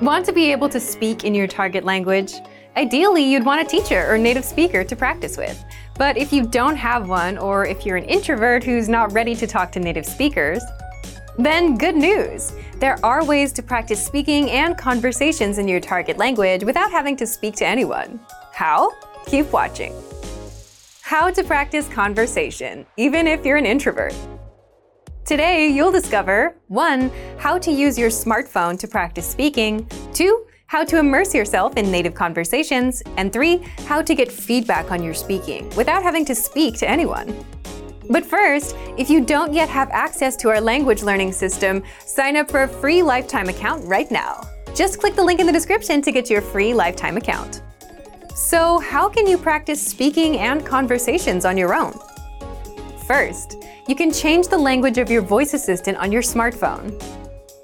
[0.00, 2.32] Want to be able to speak in your target language?
[2.76, 5.62] Ideally, you'd want a teacher or native speaker to practice with.
[5.98, 9.46] But if you don't have one, or if you're an introvert who's not ready to
[9.46, 10.62] talk to native speakers,
[11.38, 12.52] then good news!
[12.78, 17.26] There are ways to practice speaking and conversations in your target language without having to
[17.26, 18.18] speak to anyone.
[18.52, 18.92] How?
[19.26, 19.94] Keep watching.
[21.02, 24.14] How to practice conversation, even if you're an introvert.
[25.32, 27.10] Today, you'll discover 1.
[27.38, 30.44] How to use your smartphone to practice speaking, 2.
[30.66, 33.56] How to immerse yourself in native conversations, and 3.
[33.86, 37.34] How to get feedback on your speaking without having to speak to anyone.
[38.10, 42.50] But first, if you don't yet have access to our language learning system, sign up
[42.50, 44.46] for a free lifetime account right now.
[44.74, 47.62] Just click the link in the description to get your free lifetime account.
[48.34, 51.98] So, how can you practice speaking and conversations on your own?
[53.06, 57.02] First, you can change the language of your voice assistant on your smartphone.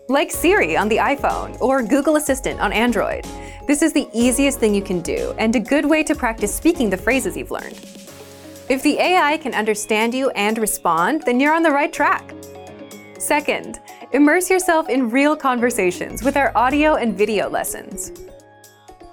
[0.09, 3.24] Like Siri on the iPhone or Google Assistant on Android.
[3.66, 6.90] This is the easiest thing you can do and a good way to practice speaking
[6.90, 7.79] the phrases you've learned.
[8.68, 12.35] If the AI can understand you and respond, then you're on the right track.
[13.18, 13.80] Second,
[14.13, 18.13] immerse yourself in real conversations with our audio and video lessons.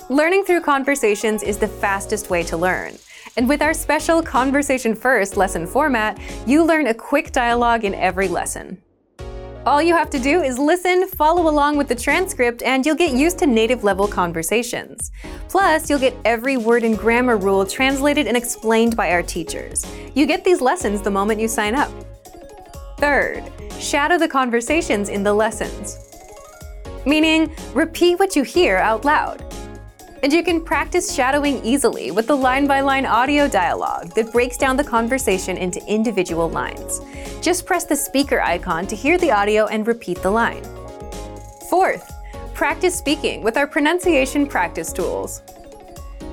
[0.10, 2.96] Learning through conversations is the fastest way to learn.
[3.38, 8.30] And with our special Conversation First lesson format, you learn a quick dialogue in every
[8.30, 8.82] lesson.
[9.66, 13.14] All you have to do is listen, follow along with the transcript, and you'll get
[13.14, 15.12] used to native level conversations.
[15.50, 19.86] Plus, you'll get every word and grammar rule translated and explained by our teachers.
[20.14, 21.92] You get these lessons the moment you sign up.
[23.00, 23.44] Third,
[23.80, 25.98] shadow the conversations in the lessons.
[27.06, 29.55] Meaning, repeat what you hear out loud.
[30.26, 34.58] And you can practice shadowing easily with the line by line audio dialogue that breaks
[34.58, 37.00] down the conversation into individual lines.
[37.42, 40.64] Just press the speaker icon to hear the audio and repeat the line.
[41.70, 42.12] Fourth,
[42.56, 45.44] practice speaking with our pronunciation practice tools.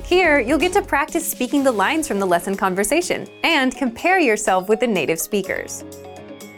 [0.05, 4.71] Here, you'll get to practice speaking the lines from the lesson conversation and compare yourself
[4.71, 5.85] with the native speakers.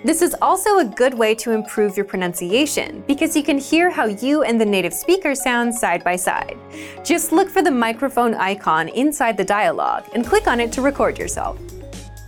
[0.04, 4.04] This is also a good way to improve your pronunciation because you can hear how
[4.04, 6.58] you and the native speaker sound side by side.
[7.02, 11.18] Just look for the microphone icon inside the dialogue and click on it to record
[11.18, 11.58] yourself.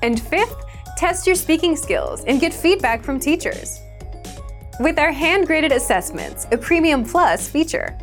[0.01, 0.57] And fifth,
[0.97, 3.79] test your speaking skills and get feedback from teachers.
[4.81, 7.97] With our hand graded assessments, a Premium Plus feature.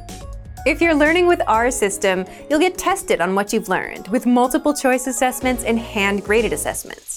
[0.67, 4.73] If you're learning with our system, you'll get tested on what you've learned with multiple
[4.73, 7.12] choice assessments and hand graded assessments.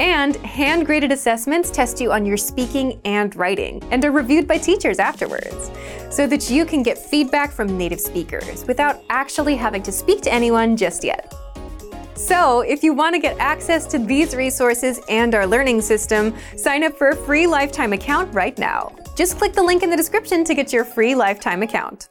[0.00, 4.58] And hand graded assessments test you on your speaking and writing and are reviewed by
[4.58, 5.70] teachers afterwards,
[6.10, 10.32] so that you can get feedback from native speakers without actually having to speak to
[10.32, 11.34] anyone just yet.
[12.14, 16.82] So, if you want to get access to these resources and our learning system, sign
[16.82, 18.92] up for a free lifetime account right now.
[19.14, 22.08] Just click the link in the description to get your free lifetime account.